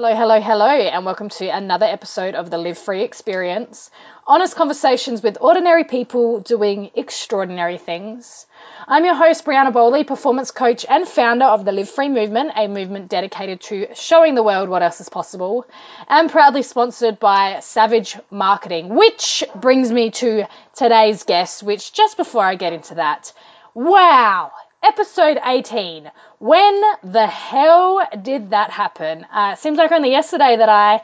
[0.00, 3.90] Hello, hello, hello, and welcome to another episode of the Live Free Experience.
[4.28, 8.46] Honest conversations with ordinary people doing extraordinary things.
[8.86, 12.68] I'm your host, Briana Bowley, performance coach and founder of the Live Free Movement, a
[12.68, 15.66] movement dedicated to showing the world what else is possible,
[16.08, 20.44] and proudly sponsored by Savage Marketing, which brings me to
[20.76, 23.32] today's guest, which just before I get into that,
[23.74, 24.52] wow,
[24.82, 26.10] episode 18.
[26.38, 29.24] When the hell did that happen?
[29.32, 31.02] Uh, seems like only yesterday that I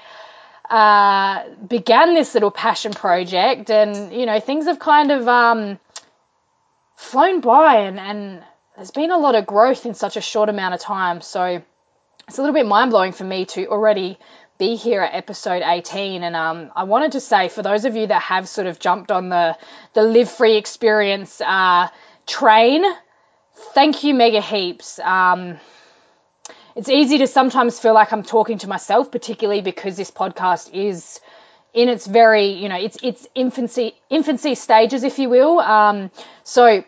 [0.70, 5.78] uh, began this little passion project, and you know things have kind of um,
[6.96, 8.44] flown by, and, and
[8.76, 11.20] there's been a lot of growth in such a short amount of time.
[11.20, 11.62] So
[12.28, 14.18] it's a little bit mind blowing for me to already
[14.56, 18.06] be here at episode 18 and um, i wanted to say for those of you
[18.06, 19.58] that have sort of jumped on the
[19.94, 21.88] the live free experience uh,
[22.24, 22.84] train
[23.54, 24.98] thank you mega heaps.
[24.98, 25.58] Um,
[26.76, 31.20] it's easy to sometimes feel like I'm talking to myself, particularly because this podcast is
[31.72, 35.60] in its very, you know, it's it's infancy infancy stages, if you will.
[35.60, 36.10] Um,
[36.42, 36.84] so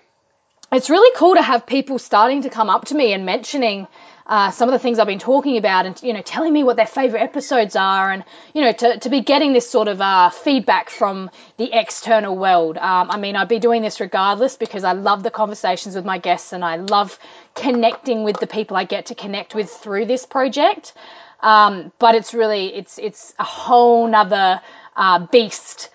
[0.73, 3.87] it's really cool to have people starting to come up to me and mentioning
[4.27, 6.77] uh, some of the things I've been talking about and, you know, telling me what
[6.77, 8.25] their favorite episodes are and,
[8.55, 12.77] you know, to, to be getting this sort of uh, feedback from the external world.
[12.77, 16.19] Um, I mean, I'd be doing this regardless because I love the conversations with my
[16.19, 17.19] guests and I love
[17.55, 20.93] connecting with the people I get to connect with through this project.
[21.41, 24.61] Um, but it's really, it's, it's a whole nother
[24.97, 25.91] uh, beast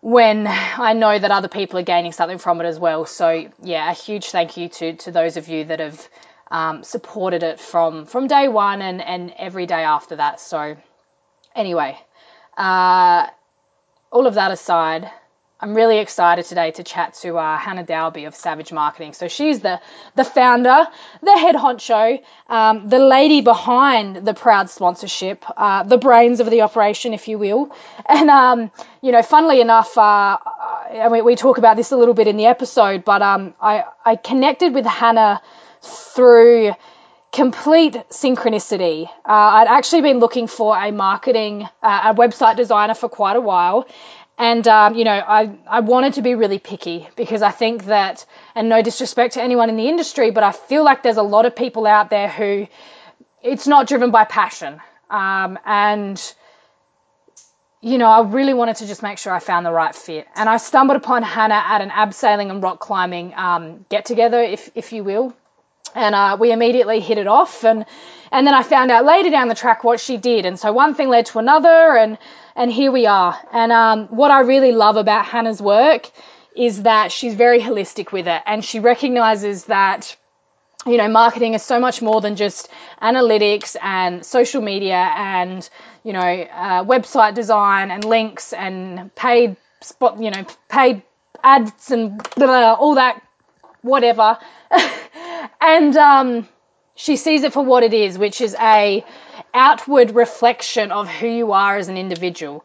[0.00, 3.06] when I know that other people are gaining something from it as well.
[3.06, 6.08] So yeah, a huge thank you to to those of you that have
[6.50, 10.40] um, supported it from from day one and and every day after that.
[10.40, 10.76] So
[11.54, 11.98] anyway,
[12.56, 13.26] uh,
[14.10, 15.10] all of that aside,
[15.58, 19.12] I'm really excited today to chat to uh, Hannah Dalby of Savage Marketing.
[19.12, 19.80] So she's the
[20.14, 20.86] the founder,
[21.22, 26.60] the head honcho, um, the lady behind the proud sponsorship, uh, the brains of the
[26.60, 27.74] operation, if you will.
[28.08, 30.38] And um, you know, funnily enough, uh,
[30.92, 33.84] I mean, we talk about this a little bit in the episode, but um, I
[34.04, 35.42] I connected with Hannah
[35.82, 36.72] through
[37.32, 39.06] complete synchronicity.
[39.06, 43.40] Uh, I'd actually been looking for a marketing, uh, a website designer for quite a
[43.40, 43.86] while.
[44.38, 48.26] And, um, you know, I, I wanted to be really picky because I think that,
[48.54, 51.46] and no disrespect to anyone in the industry, but I feel like there's a lot
[51.46, 52.68] of people out there who
[53.42, 54.80] it's not driven by passion.
[55.10, 56.34] Um, and,
[57.80, 60.26] you know, I really wanted to just make sure I found the right fit.
[60.34, 64.70] And I stumbled upon Hannah at an abseiling and rock climbing um, get together, if,
[64.74, 65.34] if you will,
[65.96, 67.86] and uh, we immediately hit it off and
[68.32, 70.46] and then I found out later down the track what she did.
[70.46, 72.18] And so one thing led to another and
[72.54, 73.38] and here we are.
[73.52, 76.10] And um, what I really love about Hannah's work
[76.56, 78.42] is that she's very holistic with it.
[78.46, 80.16] And she recognizes that
[80.86, 82.68] you know marketing is so much more than just
[83.02, 85.68] analytics and social media and
[86.04, 91.02] you know uh, website design and links and paid spot you know paid
[91.42, 93.20] ads and blah, all that
[93.82, 94.38] whatever
[95.60, 96.48] and um,
[96.94, 99.04] she sees it for what it is, which is a
[99.52, 102.64] outward reflection of who you are as an individual.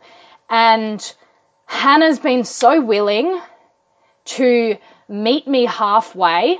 [0.49, 1.15] And
[1.65, 3.39] Hannah's been so willing
[4.25, 4.77] to
[5.07, 6.59] meet me halfway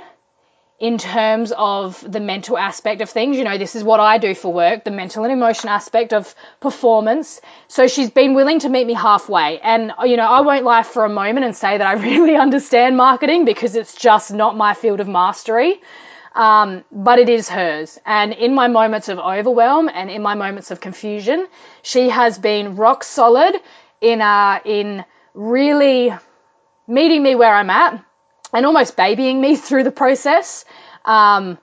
[0.82, 3.36] in terms of the mental aspect of things.
[3.36, 6.34] You know, this is what I do for work, the mental and emotion aspect of
[6.60, 7.40] performance.
[7.68, 9.60] So she's been willing to meet me halfway.
[9.60, 12.96] And, you know, I won't lie for a moment and say that I really understand
[12.96, 15.80] marketing because it's just not my field of mastery.
[16.34, 17.98] Um, but it is hers.
[18.06, 21.46] And in my moments of overwhelm and in my moments of confusion,
[21.82, 23.54] she has been rock solid
[24.00, 25.04] in uh, in
[25.34, 26.12] really
[26.86, 28.04] meeting me where I'm at
[28.52, 30.64] and almost babying me through the process.
[31.04, 31.58] Um,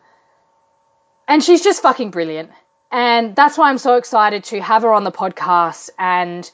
[1.28, 2.52] and she's just fucking brilliant.
[2.92, 6.50] And that's why I'm so excited to have her on the podcast and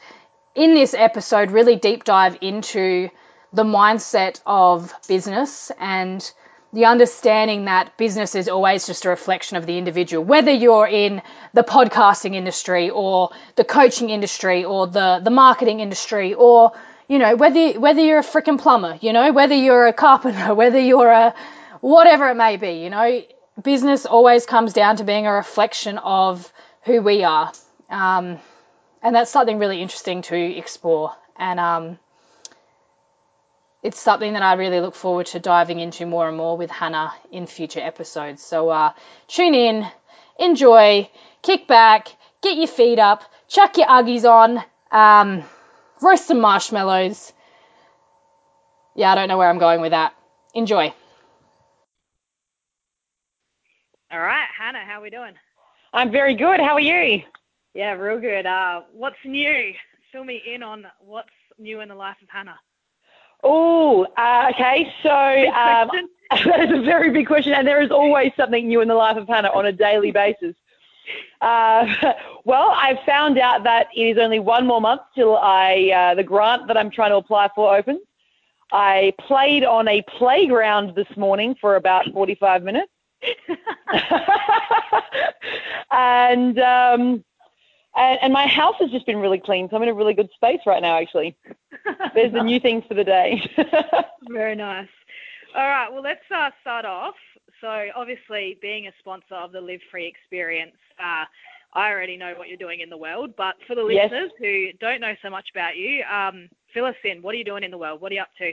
[0.53, 3.09] in this episode really deep dive into
[3.53, 6.29] the mindset of business and
[6.73, 11.21] the understanding that business is always just a reflection of the individual, whether you're in
[11.53, 16.73] the podcasting industry or the coaching industry or the, the marketing industry or,
[17.07, 20.79] you know, whether, whether you're a freaking plumber, you know, whether you're a carpenter, whether
[20.79, 21.33] you're a
[21.81, 23.21] whatever it may be, you know,
[23.61, 26.51] business always comes down to being a reflection of
[26.83, 27.51] who we are.
[27.89, 28.39] Um,
[29.01, 31.15] and that's something really interesting to explore.
[31.37, 31.99] And, um,
[33.85, 37.13] it's something that I really look forward to diving into more and more with Hannah
[37.31, 38.41] in future episodes.
[38.41, 38.93] So uh,
[39.27, 39.85] tune in,
[40.39, 41.07] enjoy,
[41.43, 42.07] kick back,
[42.41, 45.43] get your feet up, chuck your Uggies on, um,
[46.01, 47.31] roast some marshmallows.
[48.95, 50.15] Yeah, I don't know where I'm going with that.
[50.55, 50.91] Enjoy.
[54.11, 55.33] All right, Hannah, how are we doing?
[55.93, 56.59] I'm very good.
[56.59, 57.21] How are you?
[57.75, 58.47] Yeah, real good.
[58.47, 59.73] Uh, what's new?
[60.11, 61.29] Fill me in on what's
[61.59, 62.57] new in the life of Hannah.
[63.47, 64.91] Oh, uh, okay.
[65.03, 65.91] So um,
[66.45, 69.17] that is a very big question, and there is always something new in the life
[69.17, 70.55] of Hannah on a daily basis.
[71.41, 71.85] Uh,
[72.43, 76.23] well, I've found out that it is only one more month till I uh, the
[76.23, 78.01] grant that I'm trying to apply for opens.
[78.71, 82.91] I played on a playground this morning for about 45 minutes.
[85.91, 87.23] and, um,
[87.95, 90.29] and and my house has just been really clean, so I'm in a really good
[90.35, 90.99] space right now.
[90.99, 91.35] Actually,
[92.13, 93.41] there's the new things for the day.
[94.29, 94.87] Very nice.
[95.55, 97.15] All right, well let's uh, start off.
[97.61, 101.25] So obviously, being a sponsor of the Live Free experience, uh,
[101.73, 104.39] I already know what you're doing in the world, but for the listeners yes.
[104.39, 107.21] who don't know so much about you, um, fill us in.
[107.21, 108.01] What are you doing in the world?
[108.01, 108.51] What are you up to?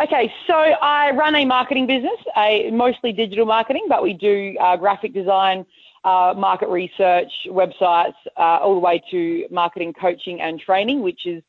[0.00, 4.76] Okay, so I run a marketing business, a mostly digital marketing, but we do uh,
[4.76, 5.64] graphic design,
[6.04, 11.42] uh, market research, websites, uh, all the way to marketing coaching and training, which is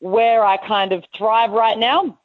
[0.00, 2.18] where I kind of thrive right now.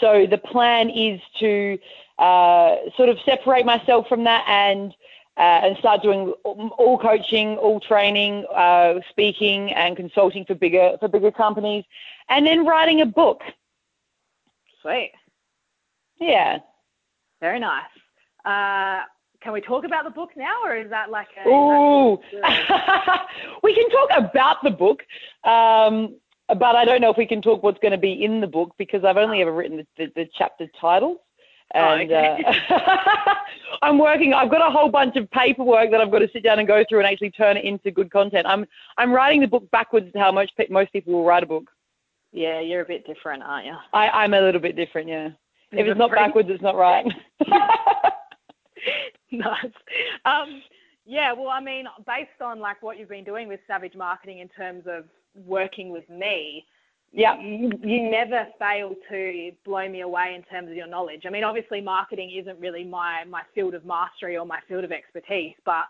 [0.00, 1.78] So the plan is to
[2.18, 4.94] uh, sort of separate myself from that and
[5.38, 11.08] uh, and start doing all coaching, all training, uh, speaking, and consulting for bigger for
[11.08, 11.84] bigger companies,
[12.28, 13.40] and then writing a book.
[14.82, 15.12] Sweet.
[16.20, 16.58] Yeah.
[17.40, 17.84] Very nice.
[19.42, 21.48] Can we talk about the book now, or is that like a?
[21.48, 22.12] Ooh.
[23.62, 25.02] we can talk about the book,
[25.44, 26.14] um,
[26.48, 28.74] but I don't know if we can talk what's going to be in the book
[28.78, 31.18] because I've only ever written the, the, the chapter titles.
[31.74, 32.44] Oh, and oh, okay.
[32.68, 33.34] uh,
[33.82, 34.32] I'm working.
[34.34, 36.84] I've got a whole bunch of paperwork that I've got to sit down and go
[36.88, 38.46] through and actually turn it into good content.
[38.46, 38.66] I'm
[38.98, 41.70] I'm writing the book backwards to how most most people will write a book.
[42.32, 43.74] Yeah, you're a bit different, aren't you?
[43.92, 45.30] I, I'm a little bit different, yeah.
[45.70, 47.06] If it's not backwards, it's not right.
[49.32, 49.72] nice.
[50.24, 50.62] Um,
[51.04, 54.48] yeah, well, I mean, based on like what you've been doing with Savage Marketing in
[54.48, 56.64] terms of working with me,
[57.14, 61.22] yeah, you, you never fail to blow me away in terms of your knowledge.
[61.26, 64.92] I mean, obviously, marketing isn't really my my field of mastery or my field of
[64.92, 65.84] expertise, but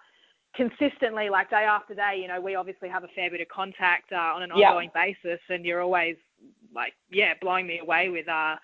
[0.57, 4.13] consistently, like day after day, you know, we obviously have a fair bit of contact
[4.13, 6.17] uh, on an ongoing basis, and you're always
[6.75, 8.57] like, yeah, blowing me away with uh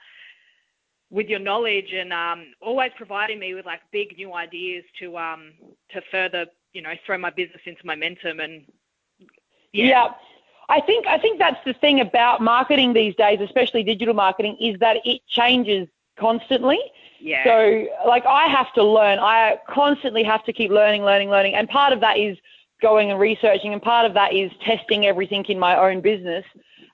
[1.11, 5.53] with your knowledge and um, always providing me with like big new ideas to um
[5.91, 8.65] to further you know throw my business into momentum and
[9.73, 9.87] yeah.
[9.87, 10.09] yeah.
[10.71, 14.79] I think I think that's the thing about marketing these days, especially digital marketing, is
[14.81, 15.89] that it changes
[16.19, 16.79] constantly.
[17.21, 17.45] Yeah.
[17.45, 19.19] So like I have to learn.
[19.19, 21.55] I constantly have to keep learning, learning, learning.
[21.55, 22.37] And part of that is
[22.83, 26.45] going and researching, and part of that is testing everything in my own business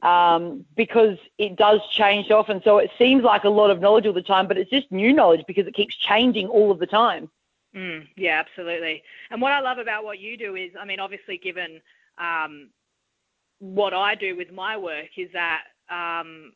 [0.05, 2.61] um, because it does change often.
[2.63, 5.13] So it seems like a lot of knowledge all the time, but it's just new
[5.13, 7.31] knowledge because it keeps changing all of the time.
[7.75, 9.03] Mm, yeah, absolutely.
[9.31, 11.81] And what I love about what you do is, I mean, obviously, given
[12.19, 12.69] um,
[13.59, 16.53] what I do with my work, is that um,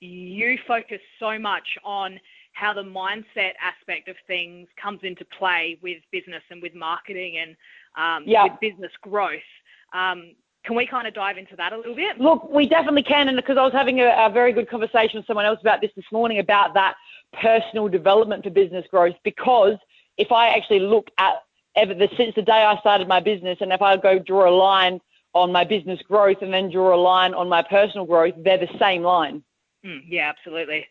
[0.00, 2.18] you focus so much on
[2.52, 7.56] how the mindset aspect of things comes into play with business and with marketing and
[7.96, 8.44] um, yeah.
[8.44, 9.40] with business growth.
[9.92, 10.32] Um,
[10.66, 12.18] can we kind of dive into that a little bit?
[12.18, 15.26] Look, we definitely can, and because I was having a, a, very good conversation with
[15.26, 16.96] someone else about this this morning about that
[17.40, 19.14] personal development for business growth.
[19.22, 19.76] Because
[20.18, 21.34] if I actually look at
[21.76, 24.54] ever the, since the day I started my business, and if I go draw a
[24.54, 25.00] line
[25.34, 28.68] on my business growth and then draw a line on my personal growth, they're the
[28.80, 29.44] same line.
[29.84, 30.84] Mm, yeah, absolutely.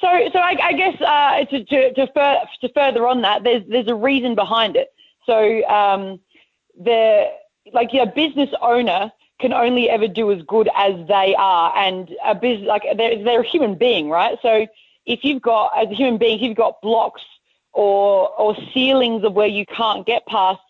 [0.00, 3.62] So, so I, I guess uh, to, to, to, fur, to, further on that, there's
[3.68, 4.92] there's a reason behind it.
[5.26, 6.18] So um,
[6.76, 7.26] the
[7.72, 12.34] like your business owner can only ever do as good as they are, and a
[12.34, 14.38] business like they're, they're a human being, right?
[14.42, 14.66] So
[15.06, 17.22] if you've got as a human being, if you've got blocks
[17.72, 20.60] or or ceilings of where you can't get past,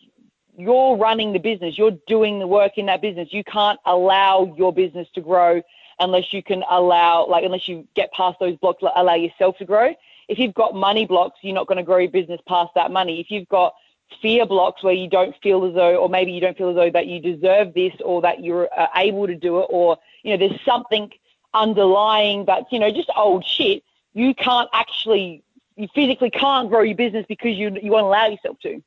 [0.57, 3.29] you're running the business, you're doing the work in that business.
[3.31, 5.61] You can't allow your business to grow
[5.99, 9.93] unless you can allow, like, unless you get past those blocks, allow yourself to grow.
[10.27, 13.19] If you've got money blocks, you're not going to grow your business past that money.
[13.19, 13.73] If you've got
[14.21, 16.89] fear blocks where you don't feel as though, or maybe you don't feel as though
[16.91, 20.47] that you deserve this or that you're uh, able to do it, or, you know,
[20.47, 21.11] there's something
[21.53, 25.43] underlying that's, you know, just old shit, you can't actually,
[25.75, 28.81] you physically can't grow your business because you, you won't allow yourself to.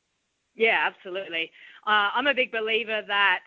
[0.54, 1.50] Yeah, absolutely.
[1.86, 3.40] Uh, I'm a big believer that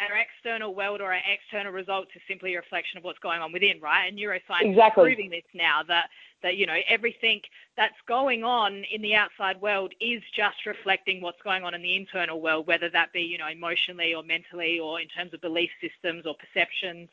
[0.00, 3.52] our external world or our external results is simply a reflection of what's going on
[3.52, 4.06] within, right?
[4.08, 5.12] And neuroscience exactly.
[5.12, 6.08] is proving this now that
[6.42, 7.40] that you know everything
[7.76, 11.96] that's going on in the outside world is just reflecting what's going on in the
[11.96, 15.70] internal world, whether that be you know emotionally or mentally or in terms of belief
[15.80, 17.08] systems or perceptions,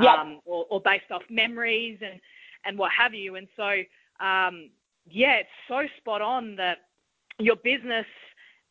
[0.00, 0.18] yep.
[0.18, 2.20] um, or, or, based off memories and
[2.64, 3.36] and what have you.
[3.36, 3.82] And so
[4.24, 4.70] um,
[5.08, 6.78] yeah, it's so spot on that
[7.38, 8.06] your business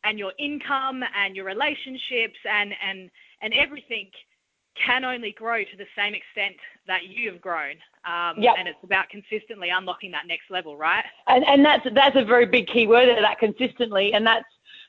[0.04, 3.10] and your income and your relationships and and
[3.42, 4.10] and everything
[4.74, 6.56] can only grow to the same extent
[6.86, 7.74] that you have grown.
[8.04, 8.54] Um, yep.
[8.58, 11.04] And it's about consistently unlocking that next level, right?
[11.26, 14.46] And, and that's that's a very big key word that consistently, and that's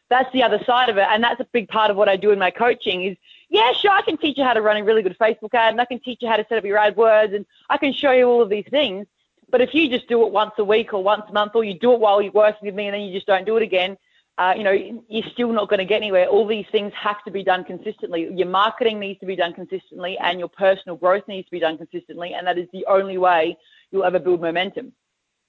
[0.09, 2.31] that's the other side of it, and that's a big part of what I do
[2.31, 3.17] in my coaching is.
[3.49, 5.81] Yeah, sure, I can teach you how to run a really good Facebook ad, and
[5.81, 8.25] I can teach you how to set up your AdWords, and I can show you
[8.25, 9.07] all of these things.
[9.49, 11.77] But if you just do it once a week or once a month, or you
[11.77, 13.97] do it while you're working with me, and then you just don't do it again,
[14.37, 14.71] uh, you know,
[15.07, 16.27] you're still not going to get anywhere.
[16.27, 18.29] All these things have to be done consistently.
[18.33, 21.77] Your marketing needs to be done consistently, and your personal growth needs to be done
[21.77, 23.57] consistently, and that is the only way
[23.91, 24.93] you'll ever build momentum.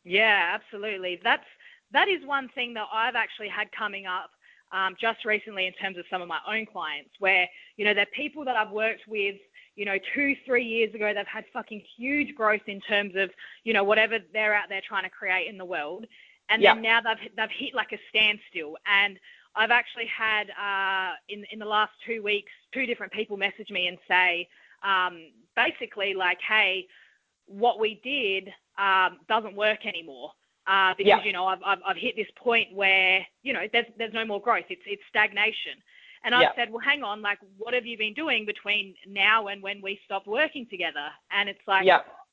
[0.05, 1.21] Yeah, absolutely.
[1.23, 1.45] That's
[1.93, 4.31] that is one thing that I've actually had coming up
[4.73, 7.47] um, just recently in terms of some of my own clients, where
[7.77, 9.37] you know they're people that I've worked with
[9.75, 13.31] you know, two, three years ago, they've had fucking huge growth in terms of,
[13.65, 16.05] you know, whatever they're out there trying to create in the world
[16.53, 18.77] and then now they've they've hit like a standstill.
[18.87, 19.19] And
[19.55, 23.87] I've actually had uh, in in the last two weeks two different people message me
[23.89, 24.49] and say
[24.83, 26.87] um, basically like, hey,
[27.47, 30.31] what we did um, doesn't work anymore.
[30.67, 34.15] Uh, because you know I've, I've I've hit this point where you know there's there's
[34.15, 34.67] no more growth.
[34.71, 35.77] It's it's stagnation.
[36.25, 39.61] And I said, well, hang on, like, what have you been doing between now and
[39.61, 41.09] when we stopped working together?
[41.33, 41.85] And it's like,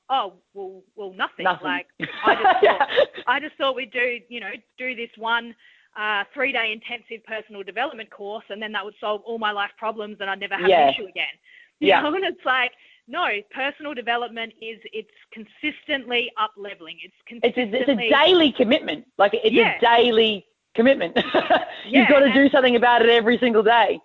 [0.10, 1.68] oh well well nothing, nothing.
[1.68, 1.88] like
[2.26, 5.56] I just thought I just thought we'd do you know do this one
[5.98, 9.72] uh, three day intensive personal development course and then that would solve all my life
[9.78, 10.88] problems and I'd never have yeah.
[10.88, 11.26] an issue again
[11.80, 12.02] you yeah.
[12.02, 12.72] know and it's like
[13.08, 18.52] no personal development is it's consistently up leveling it's consistently it's a, it's a daily
[18.52, 19.78] commitment like it's yeah.
[19.78, 21.18] a daily commitment
[21.88, 24.00] you've got to do something about it every single day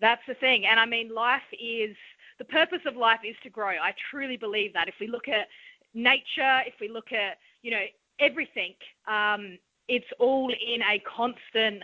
[0.00, 1.96] that's the thing and I mean life is
[2.40, 3.68] the purpose of life is to grow.
[3.68, 4.88] I truly believe that.
[4.88, 5.46] If we look at
[5.92, 7.84] nature, if we look at, you know,
[8.18, 8.72] everything,
[9.06, 11.82] um, it's all in a constant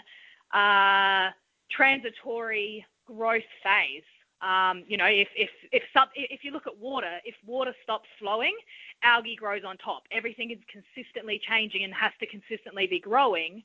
[0.54, 1.28] uh,
[1.70, 4.02] transitory growth phase.
[4.40, 8.08] Um, you know, if if if some, if you look at water, if water stops
[8.18, 8.56] flowing,
[9.02, 10.04] algae grows on top.
[10.10, 13.62] Everything is consistently changing and has to consistently be growing.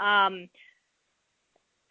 [0.00, 0.48] Um,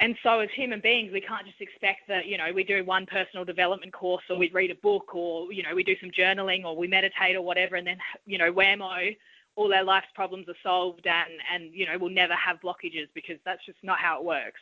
[0.01, 3.05] and so as human beings, we can't just expect that, you know, we do one
[3.05, 6.65] personal development course or we read a book or, you know, we do some journaling
[6.65, 9.15] or we meditate or whatever and then, you know, whammo,
[9.55, 13.37] all our life's problems are solved and, and, you know, we'll never have blockages because
[13.45, 14.59] that's just not how it works.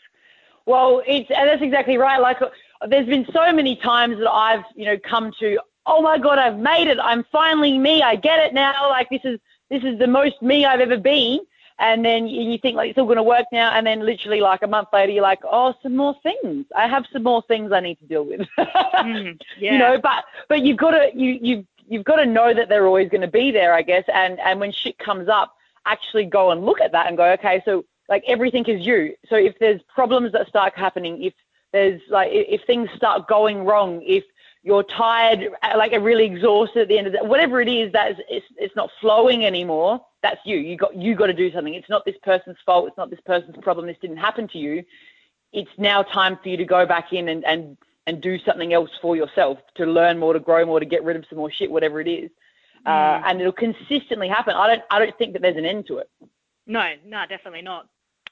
[0.65, 2.19] Well, it's, and that's exactly right.
[2.19, 2.49] Like uh,
[2.87, 6.57] there's been so many times that I've, you know, come to, oh my God, I've
[6.57, 6.97] made it.
[7.01, 8.01] I'm finally me.
[8.01, 8.89] I get it now.
[8.89, 11.39] Like this is, this is the most me I've ever been
[11.79, 14.61] and then you think like it's all going to work now, and then literally like
[14.63, 16.65] a month later, you're like, oh, some more things.
[16.75, 18.41] I have some more things I need to deal with.
[18.59, 19.73] mm, yeah.
[19.73, 22.85] You know, but but you've got to you you've you've got to know that they're
[22.85, 24.03] always going to be there, I guess.
[24.13, 25.55] And and when shit comes up,
[25.85, 29.15] actually go and look at that and go, okay, so like everything is you.
[29.29, 31.33] So if there's problems that start happening, if
[31.71, 34.25] there's like if things start going wrong, if
[34.63, 38.11] you're tired, like a really exhausted at the end of the whatever it is that
[38.11, 40.57] is, it's, it's not flowing anymore that's you.
[40.57, 41.73] You got you got to do something.
[41.73, 42.87] It's not this person's fault.
[42.87, 43.87] It's not this person's problem.
[43.87, 44.83] This didn't happen to you.
[45.53, 48.89] It's now time for you to go back in and and and do something else
[49.01, 51.69] for yourself to learn more, to grow more, to get rid of some more shit,
[51.69, 52.29] whatever it is.
[52.85, 53.21] Uh, mm.
[53.21, 54.55] Uh, and it'll consistently happen.
[54.55, 56.09] I don't I don't think that there's an end to it.
[56.67, 57.87] No, no, definitely not.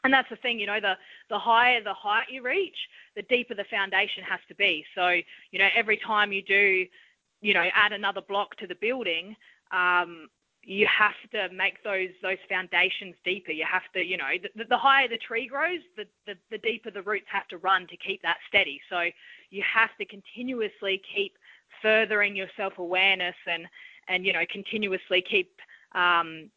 [0.07, 0.93] And that's the thing, you know, the
[1.29, 2.77] the higher the height you reach,
[3.17, 4.85] the deeper the foundation has to be.
[4.95, 5.19] So,
[5.51, 6.85] you know, every time you do,
[7.41, 9.35] you know, add another block to the building,
[9.71, 10.29] um,
[10.63, 13.51] you have to make those those foundations deeper.
[13.51, 16.89] You have to, you know, the, the higher the tree grows, the, the, the deeper
[16.89, 18.79] the roots have to run to keep that steady.
[18.89, 19.09] So
[19.49, 21.37] you have to continuously keep
[21.81, 23.67] furthering your self-awareness and
[24.07, 25.51] and you know continuously keep
[25.95, 26.49] um,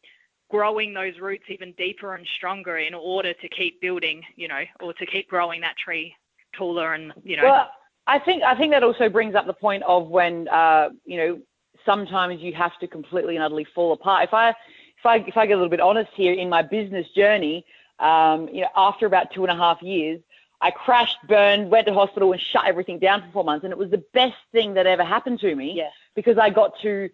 [0.51, 4.93] growing those roots even deeper and stronger in order to keep building, you know, or
[4.93, 6.13] to keep growing that tree
[6.53, 7.43] taller and you know.
[7.43, 7.71] Well,
[8.07, 11.39] I think I think that also brings up the point of when uh, you know
[11.85, 14.25] sometimes you have to completely and utterly fall apart.
[14.25, 17.07] If I if I if I get a little bit honest here in my business
[17.15, 17.65] journey,
[17.99, 20.19] um, you know, after about two and a half years,
[20.59, 23.77] I crashed, burned, went to hospital, and shut everything down for four months, and it
[23.77, 25.89] was the best thing that ever happened to me yeah.
[26.15, 27.09] because I got to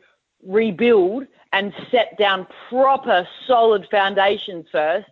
[0.46, 5.08] rebuild and set down proper solid foundations first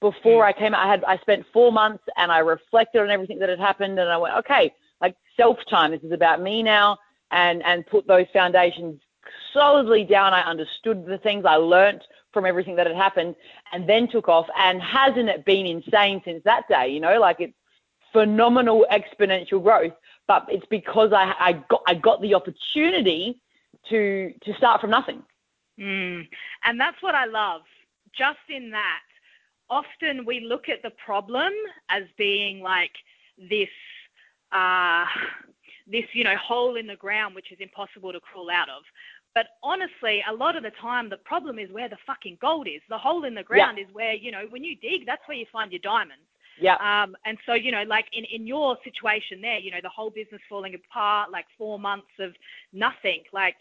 [0.00, 0.46] before mm.
[0.48, 0.86] I came out.
[0.86, 4.08] I had I spent four months and I reflected on everything that had happened, and
[4.08, 5.90] I went, okay, like self time.
[5.92, 6.98] This is about me now
[7.30, 9.00] and and put those foundations
[9.52, 10.32] solidly down.
[10.32, 13.34] I understood the things I learnt from everything that had happened,
[13.72, 14.46] and then took off.
[14.56, 16.88] And hasn't it been insane since that day?
[16.88, 17.54] You know, like it's
[18.12, 19.92] phenomenal exponential growth.
[20.26, 23.40] But it's because I, I got I got the opportunity
[23.90, 25.22] to to start from nothing.
[25.78, 26.26] Mm.
[26.64, 27.62] And that's what I love.
[28.16, 29.02] Just in that,
[29.68, 31.52] often we look at the problem
[31.88, 32.92] as being like
[33.38, 33.68] this.
[34.52, 35.04] Uh,
[35.90, 38.82] this, you know, hole in the ground which is impossible to crawl out of.
[39.34, 42.80] But honestly, a lot of the time, the problem is where the fucking gold is.
[42.88, 43.84] The hole in the ground yeah.
[43.84, 46.24] is where, you know, when you dig, that's where you find your diamonds.
[46.58, 46.76] Yeah.
[46.76, 50.10] Um, and so, you know, like in, in your situation there, you know, the whole
[50.10, 52.34] business falling apart, like four months of
[52.72, 53.22] nothing.
[53.32, 53.56] Like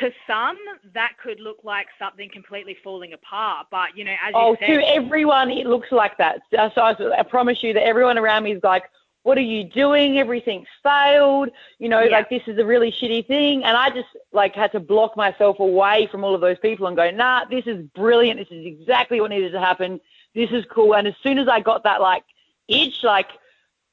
[0.00, 0.58] to some,
[0.94, 3.66] that could look like something completely falling apart.
[3.70, 4.70] But, you know, as oh, you said.
[4.70, 6.42] Oh, to everyone, it looks like that.
[6.50, 8.84] So I, I promise you that everyone around me is like,
[9.24, 10.18] what are you doing?
[10.18, 11.48] Everything's failed.
[11.78, 12.10] You know, yeah.
[12.10, 13.62] like this is a really shitty thing.
[13.62, 16.96] And I just like had to block myself away from all of those people and
[16.96, 18.40] go, nah, this is brilliant.
[18.40, 20.00] This is exactly what needed to happen.
[20.34, 20.94] This is cool.
[20.94, 22.24] And as soon as I got that like
[22.68, 23.28] itch, like,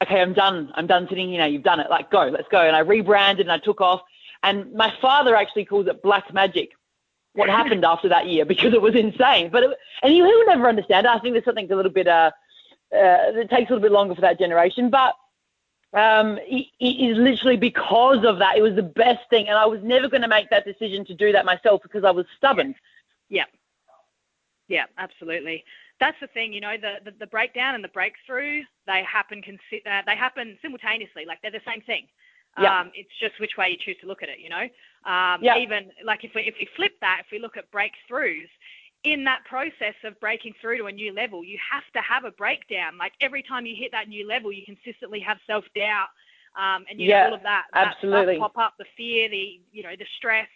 [0.04, 0.72] okay, I'm done.
[0.76, 1.46] I'm done sitting here now.
[1.46, 1.90] You've done it.
[1.90, 2.62] Like, go, let's go.
[2.62, 4.02] And I rebranded and I took off.
[4.44, 6.72] And my father actually calls it black magic.
[7.34, 9.50] What happened after that year because it was insane.
[9.52, 11.08] But it, and he, will never understand.
[11.08, 12.32] I think there's something a little bit uh,
[12.92, 15.14] uh, it takes a little bit longer for that generation, but
[15.94, 18.58] um, it, it is literally because of that.
[18.58, 21.14] It was the best thing, and I was never going to make that decision to
[21.14, 22.74] do that myself because I was stubborn.
[23.30, 23.46] Yeah,
[24.68, 25.64] yeah, absolutely.
[26.00, 29.86] That's the thing, you know, the, the, the breakdown and the breakthrough they happen consi-
[29.86, 32.08] uh, they happen simultaneously, like they're the same thing.
[32.58, 32.80] Yeah.
[32.80, 34.66] Um, it's just which way you choose to look at it, you know.
[35.06, 35.58] Um, yeah.
[35.58, 38.50] Even like if we if we flip that, if we look at breakthroughs,
[39.04, 42.32] in that process of breaking through to a new level, you have to have a
[42.32, 42.98] breakdown.
[42.98, 46.10] Like every time you hit that new level, you consistently have self doubt,
[46.58, 48.36] um, and you yeah, know all of that, absolutely.
[48.36, 50.50] that pop up, the fear, the you know the stress,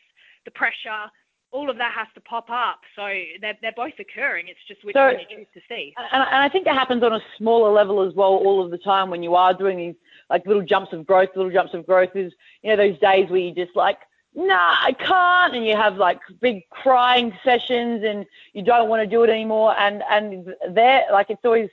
[0.45, 1.07] the pressure.
[1.53, 2.79] All of that has to pop up.
[2.95, 3.07] So
[3.39, 4.47] they're, they're both occurring.
[4.49, 5.93] It's just which so, one you choose to see.
[5.97, 8.77] And, and I think it happens on a smaller level as well all of the
[8.79, 9.95] time when you are doing these
[10.29, 12.33] like little jumps of growth, little jumps of growth is,
[12.63, 13.99] you know, those days where you just like,
[14.35, 19.07] nah, I can't, and you have like big crying sessions, and you don't want to
[19.07, 21.69] do it anymore, and and there, like it's always,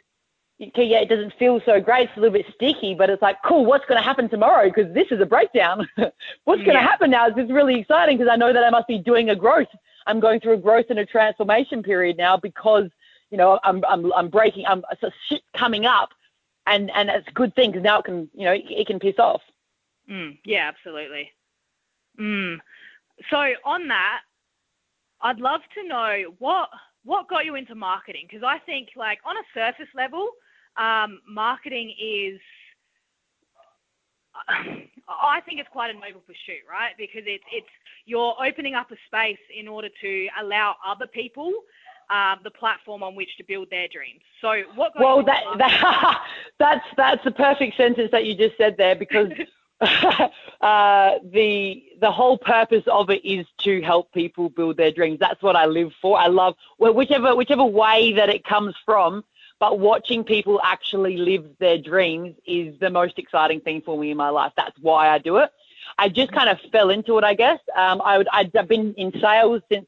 [0.61, 3.64] yeah, it doesn't feel so great, it's a little bit sticky, but it's like, cool,
[3.64, 4.71] what's going to happen tomorrow?
[4.71, 5.88] Because this is a breakdown.
[6.45, 7.29] what's going to happen now?
[7.29, 9.69] Is it's really exciting because I know that I must be doing a growth.
[10.06, 12.91] I'm going through a growth and a transformation period now because
[13.30, 16.11] you know I'm I'm I'm breaking, I'm so shit coming up,
[16.67, 18.99] and and it's a good thing because now it can you know it, it can
[18.99, 19.41] piss off.
[20.11, 21.30] Mm, yeah, absolutely.
[22.19, 22.58] Mm.
[23.30, 24.21] So on that,
[25.23, 26.69] I'd love to know what
[27.04, 30.30] what got you into marketing because I think like on a surface level,
[30.80, 32.40] um, marketing is
[35.08, 36.93] I think it's quite a noble pursuit, right?
[36.97, 37.69] Because it's it's
[38.06, 41.52] you're opening up a space in order to allow other people
[42.10, 44.21] um, the platform on which to build their dreams.
[44.40, 44.93] So what?
[44.99, 46.26] well, that, that
[46.58, 49.30] that's that's the perfect sentence that you just said there because
[49.80, 55.19] uh, the the whole purpose of it is to help people build their dreams.
[55.21, 56.19] That's what I live for.
[56.19, 59.25] I love well, whichever whichever way that it comes from.
[59.61, 64.17] But watching people actually live their dreams is the most exciting thing for me in
[64.17, 64.53] my life.
[64.57, 65.51] That's why I do it.
[65.99, 67.61] I just kind of fell into it, I guess.
[67.77, 69.87] Um, I would, I've been in sales since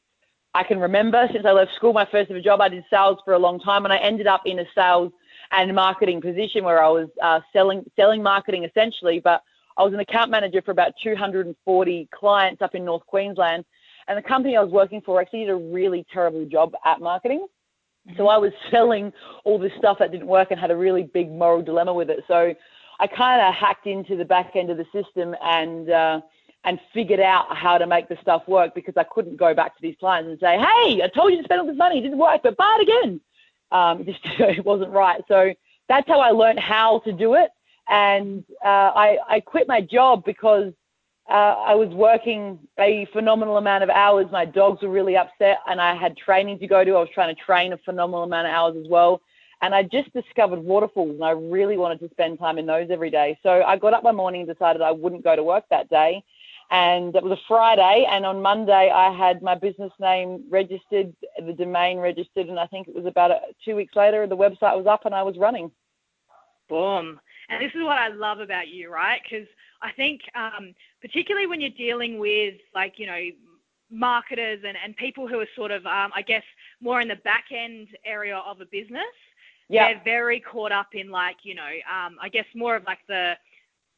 [0.53, 1.27] I can remember.
[1.33, 3.85] Since I left school, my first ever job, I did sales for a long time,
[3.85, 5.11] and I ended up in a sales
[5.51, 9.41] and marketing position where I was uh, selling selling marketing essentially, but
[9.77, 13.65] I was an account manager for about 240 clients up in North Queensland.
[14.07, 17.47] And the company I was working for actually did a really terrible job at marketing.
[18.17, 19.11] So I was selling
[19.43, 22.23] all this stuff that didn't work and had a really big moral dilemma with it.
[22.27, 22.53] So
[22.99, 26.21] I kind of hacked into the back end of the system and uh,
[26.65, 29.81] and figured out how to make the stuff work because I couldn't go back to
[29.81, 32.19] these clients and say, "Hey, I told you to spend all this money, it didn't
[32.19, 33.21] work, but buy it again."
[33.71, 35.21] Um, it just it wasn't right.
[35.27, 35.53] So
[35.89, 37.49] that's how I learned how to do it
[37.89, 40.73] and uh, I, I quit my job because
[41.29, 44.27] uh, I was working a phenomenal amount of hours.
[44.31, 46.91] My dogs were really upset, and I had training to go to.
[46.91, 49.21] I was trying to train a phenomenal amount of hours as well.
[49.61, 53.09] And I just discovered waterfalls, and I really wanted to spend time in those every
[53.09, 53.39] day.
[53.41, 56.21] So I got up one morning and decided I wouldn't go to work that day.
[56.71, 61.53] And it was a Friday, and on Monday I had my business name registered, the
[61.53, 63.31] domain registered, and I think it was about
[63.63, 65.71] two weeks later the website was up and I was running.
[66.67, 67.19] Boom.
[67.53, 69.21] And this is what I love about you, right?
[69.23, 69.47] Because
[69.81, 73.21] I think, um, particularly when you're dealing with, like, you know,
[73.89, 76.43] marketers and, and people who are sort of, um, I guess,
[76.81, 79.03] more in the back end area of a business,
[79.69, 79.93] yeah.
[79.93, 83.33] they're very caught up in, like, you know, um, I guess more of like the,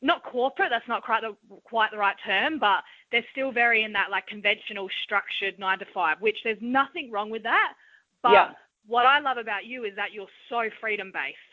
[0.02, 3.94] not corporate, that's not quite the, quite the right term, but they're still very in
[3.94, 7.74] that like conventional structured nine to five, which there's nothing wrong with that.
[8.22, 8.50] But yeah.
[8.88, 11.45] what I love about you is that you're so freedom based.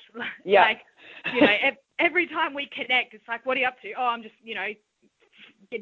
[0.45, 0.63] Yeah.
[0.63, 0.81] like,
[1.35, 1.55] you know,
[1.99, 3.93] every time we connect, it's like, what are you up to?
[3.99, 4.69] Oh, I'm just, you know,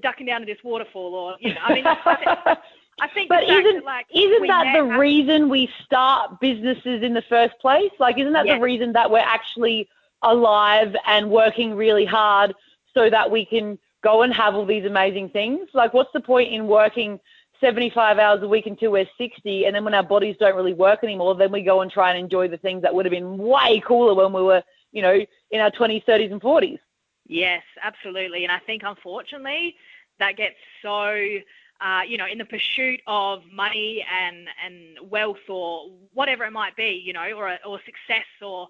[0.02, 3.28] ducking down to this waterfall, or you know, I mean, I think.
[3.28, 7.58] but isn't that, like, isn't that the uh, reason we start businesses in the first
[7.60, 7.90] place?
[7.98, 8.56] Like, isn't that yes.
[8.56, 9.88] the reason that we're actually
[10.22, 12.54] alive and working really hard
[12.94, 15.68] so that we can go and have all these amazing things.
[15.74, 17.20] Like, what's the point in working
[17.60, 21.00] 75 hours a week until we're 60, and then when our bodies don't really work
[21.02, 23.82] anymore, then we go and try and enjoy the things that would have been way
[23.86, 25.18] cooler when we were, you know,
[25.50, 26.78] in our 20s, 30s, and 40s.
[27.26, 28.44] Yes, absolutely.
[28.44, 29.76] And I think, unfortunately,
[30.18, 31.40] that gets so
[31.80, 36.76] uh, you know, in the pursuit of money and, and wealth or whatever it might
[36.76, 38.68] be, you know, or, or success or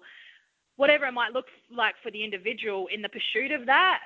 [0.77, 3.99] whatever it might look like for the individual in the pursuit of that,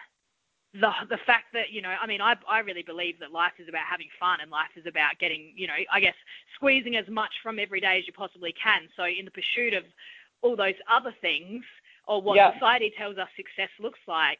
[0.79, 3.67] the the fact that you know, I mean, I I really believe that life is
[3.69, 6.15] about having fun and life is about getting, you know, I guess
[6.55, 8.87] squeezing as much from every day as you possibly can.
[8.95, 9.83] So in the pursuit of
[10.41, 11.63] all those other things
[12.07, 12.53] or what yeah.
[12.53, 14.39] society tells us success looks like,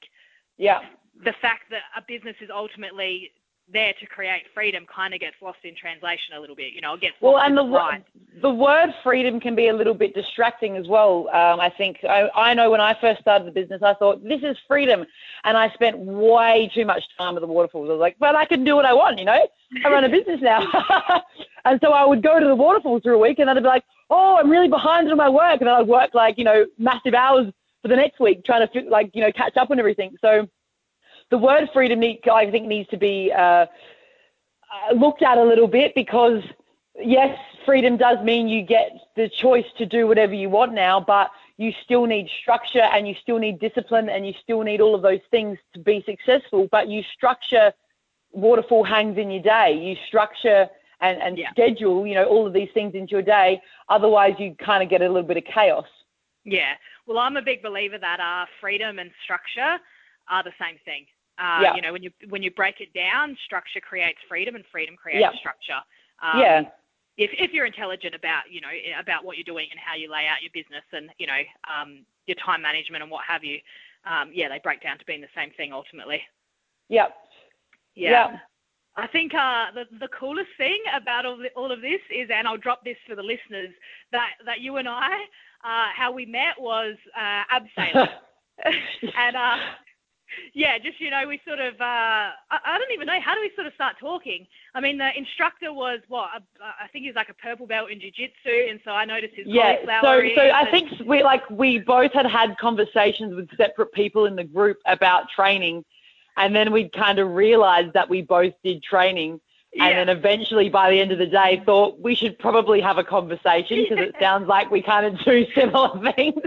[0.58, 0.82] yeah,
[1.24, 3.32] the fact that a business is ultimately
[3.72, 6.74] there to create freedom kind of gets lost in translation a little bit.
[6.74, 8.04] You know, it gets well, and the right.
[8.42, 11.28] the word freedom can be a little bit distracting as well.
[11.30, 14.42] Um, I think I, I know when I first started the business, I thought this
[14.44, 15.06] is freedom,
[15.44, 17.90] and I spent way too much time at the waterfalls.
[17.90, 19.18] I was like, but I can do what I want.
[19.18, 19.48] You know,
[19.84, 20.62] I run a business now,
[21.66, 23.68] and so I would go to the waterfalls for a week, and then I'd be
[23.68, 26.66] like, oh, I'm really behind on my work, and then I'd work like you know
[26.78, 27.52] massive hours
[27.82, 30.16] for the next week trying to like you know catch up on everything.
[30.22, 30.48] So
[31.32, 33.66] the word freedom, I think, needs to be uh,
[34.76, 36.44] uh, looked at a little bit because,
[37.00, 41.32] yes, freedom does mean you get the choice to do whatever you want now, but
[41.58, 45.02] you still need structure and you still need discipline and you still need all of
[45.02, 46.68] those things to be successful.
[46.72, 47.74] But you structure
[48.32, 49.78] waterfall hangs in your day.
[49.82, 50.68] You structure
[51.02, 51.52] and, and yeah.
[51.52, 53.62] schedule, you know, all of these things into your day.
[53.90, 55.88] Otherwise, you kind of get a little bit of chaos.
[56.44, 56.74] Yeah.
[57.08, 59.80] Well, I'm a big believer that uh, freedom and structure
[60.30, 61.06] are the same thing.
[61.38, 61.76] Uh, yeah.
[61.76, 65.22] You know, when you when you break it down, structure creates freedom, and freedom creates
[65.22, 65.40] yeah.
[65.40, 65.82] structure.
[66.24, 66.62] Um, yeah.
[67.18, 68.70] If if you're intelligent about you know
[69.00, 72.06] about what you're doing and how you lay out your business and you know um,
[72.26, 73.60] your time management and what have you,
[74.06, 76.22] um, yeah, they break down to being the same thing ultimately.
[76.90, 77.14] Yep.
[77.96, 78.38] Yeah.
[78.98, 82.48] I think uh, the the coolest thing about all, the, all of this is, and
[82.48, 83.74] I'll drop this for the listeners,
[84.12, 85.12] that that you and I,
[85.64, 88.08] uh, how we met was uh, abseiling.
[88.64, 89.58] and uh,
[90.54, 92.34] yeah, just you know, we sort of uh, I,
[92.66, 94.48] I, don't even know how do we sort of start talking.
[94.74, 96.30] I mean, the instructor was what
[96.62, 99.78] I think he's like a purple belt in jiu-jitsu, and so I noticed his yeah.
[100.02, 104.36] So so I think we like we both had had conversations with separate people in
[104.36, 105.84] the group about training,
[106.38, 109.40] and then we kind of realized that we both did training.
[109.76, 109.88] Yeah.
[109.88, 113.04] And then eventually, by the end of the day, thought we should probably have a
[113.04, 114.04] conversation because yeah.
[114.06, 116.42] it sounds like we kind of do similar things.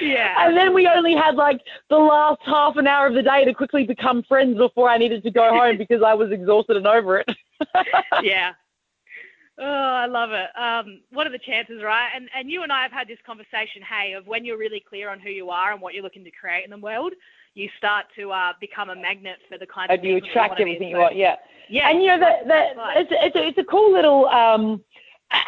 [0.00, 0.46] yeah.
[0.46, 3.52] And then we only had like the last half an hour of the day to
[3.52, 7.18] quickly become friends before I needed to go home because I was exhausted and over
[7.18, 7.28] it.
[8.22, 8.52] yeah.
[9.58, 10.48] Oh, I love it.
[10.58, 12.08] Um, what are the chances, right?
[12.14, 15.10] And and you and I have had this conversation, hey, of when you're really clear
[15.10, 17.12] on who you are and what you're looking to create in the world,
[17.56, 20.90] you start to uh, become a magnet for the kind of you attract you everything
[20.90, 21.16] you want.
[21.16, 21.36] Yeah.
[21.70, 21.88] Yeah.
[21.88, 24.84] And you know that that it's, it's a, it's a cool little um,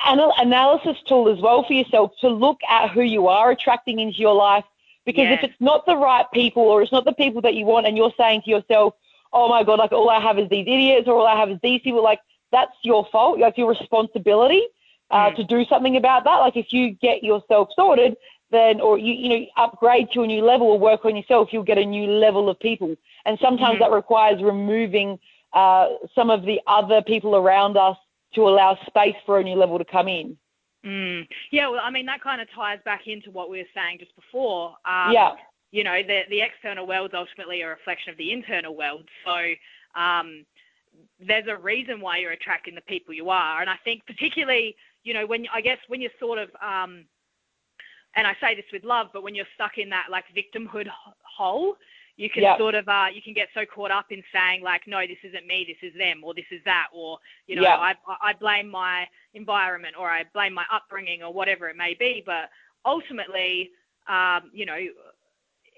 [0.07, 4.35] analysis tool as well for yourself to look at who you are attracting into your
[4.35, 4.65] life.
[5.05, 5.35] Because yeah.
[5.35, 7.97] if it's not the right people or it's not the people that you want, and
[7.97, 8.95] you're saying to yourself,
[9.33, 11.59] "Oh my God, like all I have is these idiots, or all I have is
[11.63, 13.39] these people," like that's your fault.
[13.39, 14.67] Like your responsibility
[15.11, 15.37] uh, mm.
[15.37, 16.37] to do something about that.
[16.37, 18.17] Like if you get yourself sorted,
[18.51, 21.63] then or you you know upgrade to a new level or work on yourself, you'll
[21.63, 22.95] get a new level of people.
[23.25, 23.91] And sometimes mm-hmm.
[23.91, 25.19] that requires removing
[25.53, 27.97] uh, some of the other people around us
[28.35, 30.37] to allow space for a new level to come in.
[30.85, 31.27] Mm.
[31.51, 34.15] Yeah, well, I mean that kind of ties back into what we were saying just
[34.15, 34.71] before.
[34.85, 35.33] Um, yeah.
[35.71, 39.05] You know, the the external world's ultimately a reflection of the internal world.
[39.27, 40.47] So um,
[41.21, 45.13] there's a reason why you're attracting the people you are, and I think particularly, you
[45.13, 47.05] know, when I guess when you're sort of um,
[48.19, 50.89] and I say this with love, but when you're stuck in that like victimhood
[51.23, 51.77] hole,
[52.17, 52.59] you can yep.
[52.59, 55.47] sort of uh, you can get so caught up in saying like, no, this isn't
[55.47, 57.79] me, this is them, or this is that, or you know, yep.
[57.79, 62.25] I I blame my environment or I blame my upbringing or whatever it may be,
[62.27, 62.51] but
[62.85, 63.71] ultimately,
[64.09, 64.75] um, you know,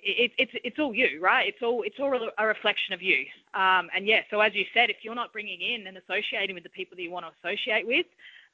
[0.02, 1.46] it, it's it's all you, right?
[1.46, 3.26] It's all it's all a reflection of you.
[3.52, 6.64] Um, and yeah, so as you said, if you're not bringing in and associating with
[6.64, 8.06] the people that you want to associate with,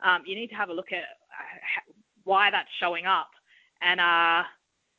[0.02, 1.92] um, you need to have a look at uh,
[2.24, 3.28] why that's showing up
[3.80, 4.44] and uh,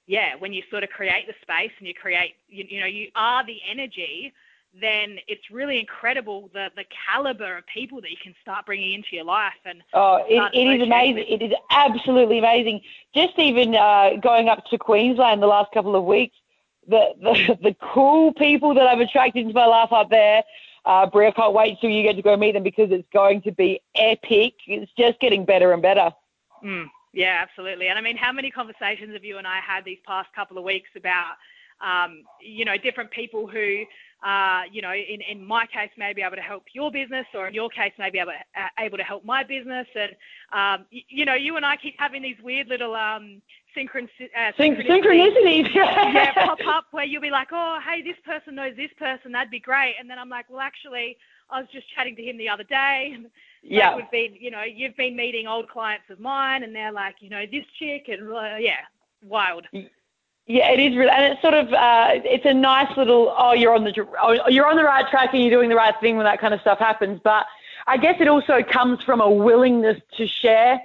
[0.07, 3.09] yeah, when you sort of create the space and you create, you, you know, you
[3.15, 4.33] are the energy,
[4.79, 9.09] then it's really incredible the the caliber of people that you can start bringing into
[9.11, 9.53] your life.
[9.65, 11.15] And oh, it, it is amazing.
[11.29, 11.41] With.
[11.41, 12.81] It is absolutely amazing.
[13.13, 16.35] Just even uh, going up to Queensland the last couple of weeks,
[16.87, 20.43] the the, the cool people that I've attracted into my life up there.
[20.85, 23.41] Uh, Brie, I can't wait till you get to go meet them because it's going
[23.41, 24.53] to be epic.
[24.67, 26.11] It's just getting better and better.
[26.63, 26.85] Mm.
[27.17, 27.87] Yeah, absolutely.
[27.87, 30.63] And I mean, how many conversations have you and I had these past couple of
[30.63, 31.33] weeks about,
[31.81, 33.85] um, you know, different people who
[34.23, 37.47] uh, you know, in, in my case, may be able to help your business, or
[37.47, 39.85] in your case, may be able, uh, able to help my business.
[39.93, 40.11] And,
[40.51, 43.41] um, you, you know, you and I keep having these weird little um,
[43.77, 45.69] synchron- uh, synchronicities, synchronicities.
[45.75, 49.51] yeah, pop up where you'll be like, oh, hey, this person knows this person, that'd
[49.51, 49.95] be great.
[49.99, 51.15] And then I'm like, well, actually,
[51.49, 53.17] I was just chatting to him the other day.
[53.63, 53.89] Yeah.
[53.89, 57.15] Like we've been, you know, you've been meeting old clients of mine, and they're like,
[57.19, 58.77] you know, this chick, and uh, yeah,
[59.23, 59.65] wild.
[60.49, 63.73] Yeah, it is really, and it's sort of, uh, it's a nice little, oh, you're
[63.75, 66.23] on the, oh, you're on the right track and you're doing the right thing when
[66.23, 67.19] that kind of stuff happens.
[67.21, 67.45] But
[67.85, 70.81] I guess it also comes from a willingness to share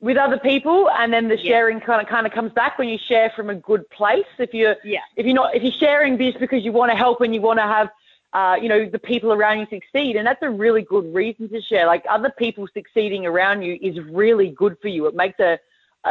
[0.00, 1.50] with other people, and then the Yeah.
[1.50, 4.26] sharing kind of kind of comes back when you share from a good place.
[4.38, 5.00] If you're Yeah.
[5.14, 7.60] if you're not if you're sharing this because you want to help and you want
[7.60, 7.90] to have
[8.36, 11.60] uh, you know the people around you succeed, and that's a really good reason to
[11.70, 11.86] share.
[11.94, 15.06] Like other people succeeding around you is really good for you.
[15.10, 15.52] It makes a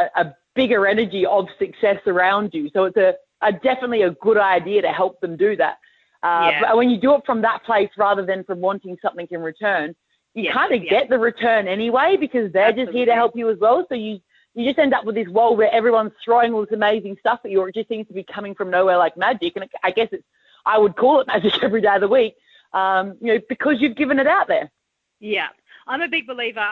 [0.00, 2.64] a, a bigger energy of success around you.
[2.74, 3.10] So it's a,
[3.42, 5.76] a definitely a good idea to help them do that.
[6.22, 6.60] Uh, Yeah.
[6.62, 9.94] But when you do it from that place rather than from wanting something in return,
[10.34, 10.90] you Yes, kind of yeah.
[10.90, 13.78] get the return anyway because they're just here to help you as well.
[13.88, 14.20] So you
[14.54, 17.50] you just end up with this world where everyone's throwing all this amazing stuff at
[17.50, 19.52] you, or it just seems to be coming from nowhere like magic.
[19.56, 20.24] And it, I guess it's
[20.66, 22.34] I would call it magic every day of the week,
[22.72, 24.70] um, you know, because you've given it out there.
[25.20, 25.48] Yeah,
[25.86, 26.60] I'm a big believer.
[26.60, 26.62] Uh,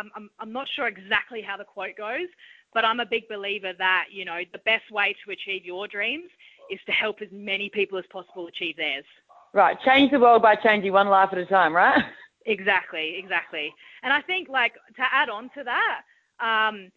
[0.00, 2.28] I'm, I'm, I'm not sure exactly how the quote goes,
[2.74, 6.28] but I'm a big believer that, you know, the best way to achieve your dreams
[6.70, 9.04] is to help as many people as possible achieve theirs.
[9.52, 12.02] Right, change the world by changing one life at a time, right?
[12.46, 13.72] Exactly, exactly.
[14.02, 16.02] And I think, like, to add on to that,
[16.40, 16.90] um,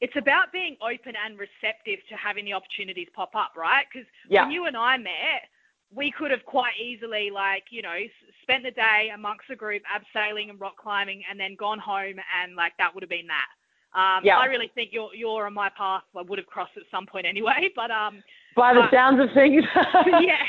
[0.00, 3.84] it's about being open and receptive to having the opportunities pop up, right?
[3.92, 4.42] Because Yeah.
[4.42, 5.48] when you and I met,
[5.94, 7.94] we could have quite easily, like, you know,
[8.42, 12.56] spent the day amongst the group abseiling and rock climbing and then gone home and,
[12.56, 13.46] like, that would have been that.
[13.94, 14.38] Um, Yeah.
[14.38, 16.02] I really think you're, you're on my path.
[16.16, 18.22] I would have crossed at some point anyway, but um,
[18.56, 19.64] By the But- sounds of things.
[20.06, 20.44] yeah.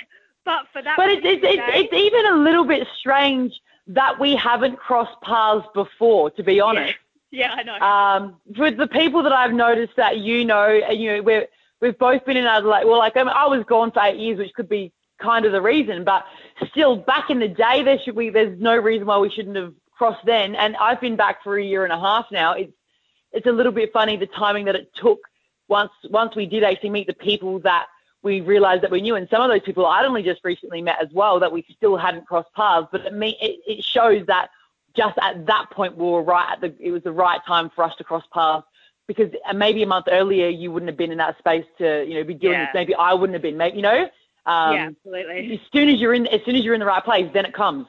[0.46, 3.54] But for that But it's, it's, day- it's even a little bit strange
[3.88, 6.94] that we haven't crossed paths before, to be honest.
[7.32, 7.78] yeah, I know.
[7.80, 11.48] Um, with the people that I've noticed that you know, and, you know, we're,
[11.82, 12.86] we've both been in Adelaide.
[12.86, 15.52] Well, like I, mean, I was gone for eight years, which could be kind of
[15.52, 16.26] the reason, but
[16.70, 18.30] still, back in the day, there should be.
[18.30, 20.56] There's no reason why we shouldn't have crossed then.
[20.56, 22.54] And I've been back for a year and a half now.
[22.54, 22.74] It's
[23.32, 25.20] it's a little bit funny the timing that it took
[25.68, 27.88] once once we did actually meet the people that
[28.22, 31.02] we realized that we knew, and some of those people I'd only just recently met
[31.02, 32.88] as well that we still hadn't crossed paths.
[32.92, 34.50] But it, me, it, it shows that
[34.96, 37.84] just at that point we were right at the it was the right time for
[37.84, 38.66] us to cross paths
[39.08, 42.16] because uh, maybe a month earlier you wouldn't have been in that space to you
[42.16, 42.66] know be doing Yeah.
[42.66, 42.72] this.
[42.74, 43.58] Maybe I wouldn't have been.
[43.58, 44.10] Maybe you know.
[44.46, 45.54] Um, yeah, absolutely.
[45.54, 47.54] As soon as you're in, as soon as you're in the right place, then it
[47.54, 47.88] comes.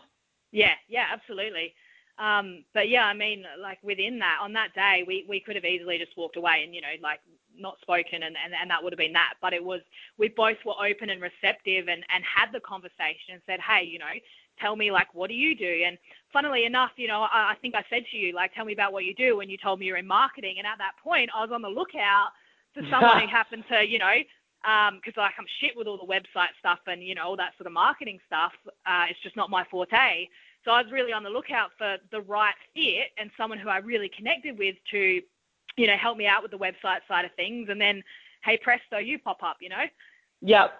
[0.52, 1.74] Yeah, yeah, absolutely.
[2.18, 5.64] Um, but yeah, I mean, like within that, on that day, we, we could have
[5.64, 7.18] easily just walked away and, you know, like
[7.56, 9.34] not spoken and, and, and that would have been that.
[9.42, 9.80] But it was,
[10.16, 13.98] we both were open and receptive and, and had the conversation and said, hey, you
[13.98, 14.14] know,
[14.60, 15.82] tell me like, what do you do?
[15.86, 15.98] And
[16.32, 18.92] funnily enough, you know, I, I think I said to you, like, tell me about
[18.92, 19.40] what you do.
[19.40, 20.56] And you told me you're in marketing.
[20.58, 22.28] And at that point, I was on the lookout
[22.74, 24.14] for someone who happened to, you know,
[24.64, 27.66] because like I'm shit with all the website stuff and you know all that sort
[27.66, 28.52] of marketing stuff.
[28.86, 30.28] Uh, it's just not my forte.
[30.64, 33.78] So I was really on the lookout for the right fit and someone who I
[33.78, 35.20] really connected with to,
[35.76, 37.68] you know, help me out with the website side of things.
[37.70, 38.02] And then,
[38.44, 39.84] hey presto, you pop up, you know.
[40.40, 40.72] Yep.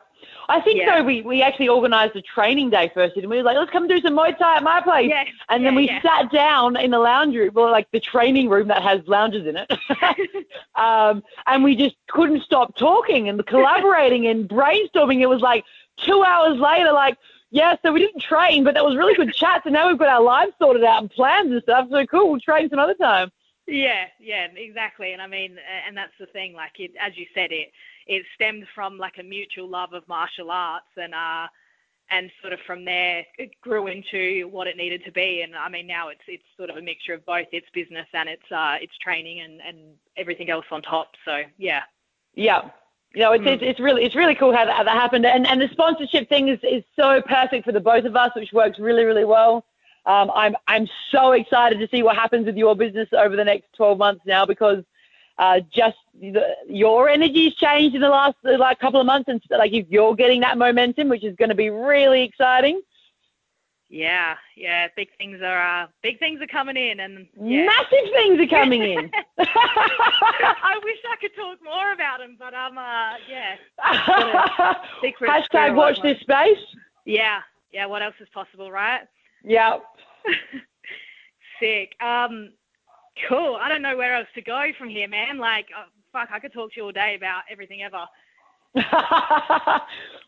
[0.48, 0.98] I think Yeah.
[0.98, 1.04] so.
[1.04, 4.00] We, we actually organised a training day first, and we were like, let's come do
[4.00, 5.08] some Muay Thai at my place.
[5.08, 5.24] Yeah.
[5.48, 6.02] And yeah, then we yeah.
[6.02, 9.56] sat down in the lounge room, well, like the training room that has lounges in
[9.56, 10.46] it.
[10.74, 15.20] um, and we just couldn't stop talking and collaborating and brainstorming.
[15.20, 15.64] It was like
[15.98, 17.16] two hours later, like,
[17.50, 19.62] yeah, so we didn't train, but that was really good chat.
[19.64, 21.86] So now we've got our lives sorted out and plans and stuff.
[21.90, 23.30] So cool, we'll train some other time.
[23.66, 25.12] Yeah, yeah, exactly.
[25.12, 25.56] And I mean,
[25.86, 26.52] and that's the thing.
[26.52, 27.68] Like it, as you said, it
[28.06, 31.46] it stemmed from like a mutual love of martial arts, and uh,
[32.10, 35.42] and sort of from there it grew into what it needed to be.
[35.42, 37.46] And I mean, now it's it's sort of a mixture of both.
[37.52, 39.78] It's business and it's uh, it's training and and
[40.16, 41.12] everything else on top.
[41.24, 41.82] So yeah,
[42.34, 42.70] Yeah.
[43.14, 43.52] You know, it's, Mm.
[43.54, 46.28] it's, it's really it's really cool how that, how that happened, and and the sponsorship
[46.28, 49.64] thing is, is so perfect for the both of us, which works really really well.
[50.04, 53.72] Um, I'm I'm so excited to see what happens with your business over the next
[53.76, 54.82] 12 months now because
[55.38, 59.72] uh, just the, your energy's changed in the last like couple of months, and like
[59.72, 62.80] if you're getting that momentum, which is going to be really exciting.
[63.88, 64.88] yeah, yeah.
[64.96, 67.66] Big things are uh, big things are coming in, and yeah.
[67.66, 69.10] Massive things are coming in.
[69.38, 73.56] I wish I could talk more about them, but I'm uh yeah.
[75.20, 76.58] Hashtag watch this space.
[77.04, 77.40] Yeah,
[77.72, 77.86] yeah.
[77.86, 79.00] What else is possible, right?
[79.44, 79.78] Yeah.
[81.60, 81.94] Sick.
[82.00, 82.50] Um,
[83.28, 83.56] cool.
[83.60, 85.38] I don't know where else to go from here, man.
[85.38, 88.06] Like, oh, fuck, I could talk to you all day about everything ever.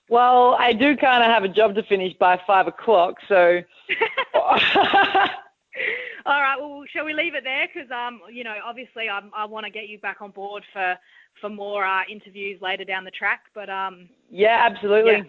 [0.08, 3.60] well, I do kind of have a job to finish by five o'clock, so.
[6.26, 6.56] All right.
[6.58, 7.68] Well, shall we leave it there?
[7.72, 10.96] Because um, you know, obviously, I, I want to get you back on board for
[11.40, 13.42] for more uh, interviews later down the track.
[13.54, 14.08] But um.
[14.30, 15.12] Yeah, absolutely.
[15.12, 15.22] Yeah.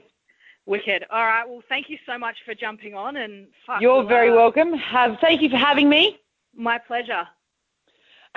[0.66, 1.06] Wicked.
[1.12, 1.48] All right.
[1.48, 3.48] Well, thank you so much for jumping on and.
[3.66, 4.74] Fuck, You're very uh, welcome.
[4.74, 6.18] Have thank you for having me.
[6.56, 7.28] My pleasure.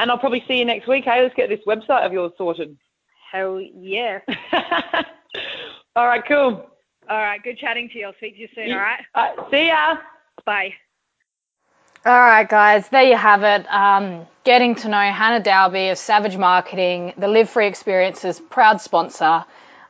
[0.00, 1.04] And I'll probably see you next week.
[1.04, 2.74] Hey, let's get this website of yours sorted.
[3.30, 4.20] Hell yeah.
[5.94, 6.22] all right.
[6.26, 6.66] Cool.
[7.08, 7.42] All right.
[7.42, 8.06] Good chatting to you.
[8.06, 8.72] I'll speak to you soon.
[8.72, 9.00] All right.
[9.14, 9.98] All right see ya.
[10.46, 10.72] Bye.
[12.06, 13.70] All right, guys, there you have it.
[13.70, 19.44] Um, getting to know Hannah Dalby of Savage Marketing, the Live Free Experiences proud sponsor,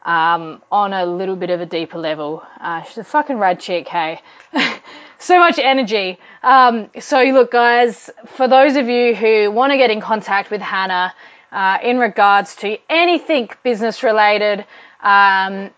[0.05, 2.42] um, on a little bit of a deeper level.
[2.61, 4.20] Uh, she's a fucking rad chick, hey.
[5.20, 6.18] so much energy.
[6.42, 10.62] Um, so, look, guys, for those of you who want to get in contact with
[10.62, 11.12] Hannah
[11.52, 14.64] uh, in regards to anything business related,
[15.02, 15.70] um,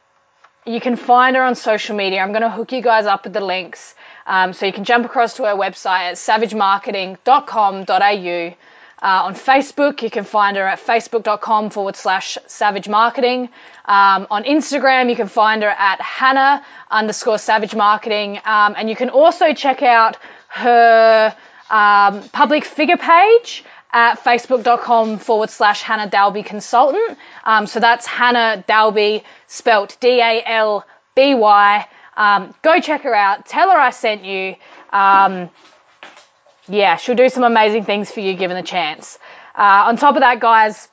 [0.64, 2.20] you can find her on social media.
[2.20, 3.96] I'm going to hook you guys up with the links.
[4.26, 8.54] Um, so you can jump across to her website at savagemarketing.com.au.
[9.02, 13.48] Uh, on Facebook, you can find her at facebook.com forward slash savage marketing.
[13.84, 18.38] Um, on Instagram, you can find her at Hannah underscore savage marketing.
[18.44, 21.34] Um, and you can also check out her
[21.68, 27.18] um, public figure page at facebook.com forward slash Hannah Dalby consultant.
[27.44, 30.86] Um, so that's Hannah Dalby spelt D A L
[31.16, 31.88] B Y.
[32.16, 33.46] Um, go check her out.
[33.46, 34.54] Tell her I sent you.
[36.68, 39.18] Yeah, she'll do some amazing things for you given the chance.
[39.56, 40.88] Uh, on top of that, guys,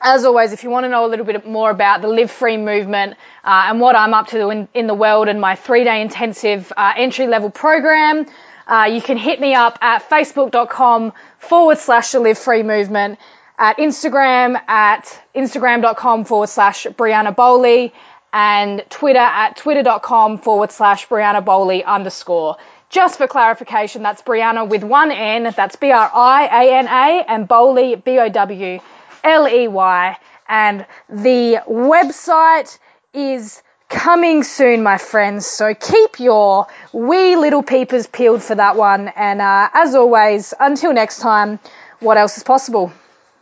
[0.00, 2.56] as always, if you want to know a little bit more about the Live Free
[2.56, 6.02] movement uh, and what I'm up to in, in the world and my three day
[6.02, 8.26] intensive uh, entry level program,
[8.66, 13.18] uh, you can hit me up at facebook.com forward slash the Live Free movement,
[13.58, 17.94] at Instagram at instagram.com forward slash Briana Bowley,
[18.32, 22.56] and Twitter at twitter.com forward slash Briana Bowley underscore.
[22.94, 27.24] Just for clarification, that's Briana with one N, that's B R I A N A,
[27.26, 28.78] and Bowley, B O W
[29.24, 30.16] L E Y.
[30.48, 32.78] And the website
[33.12, 35.44] is coming soon, my friends.
[35.44, 39.08] So keep your wee little peepers peeled for that one.
[39.08, 41.58] And uh, as always, until next time,
[41.98, 42.92] what else is possible?